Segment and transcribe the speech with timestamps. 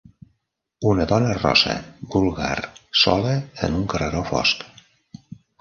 [0.91, 1.75] Una dona rossa
[2.15, 2.55] vulgar
[3.05, 3.37] sola
[3.69, 4.69] en un carreró fosc.